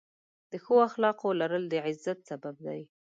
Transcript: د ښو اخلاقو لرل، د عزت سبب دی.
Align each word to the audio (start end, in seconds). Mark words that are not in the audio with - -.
د 0.51 0.53
ښو 0.63 0.75
اخلاقو 0.89 1.29
لرل، 1.41 1.63
د 1.69 1.73
عزت 1.85 2.19
سبب 2.29 2.55
دی. 2.65 2.81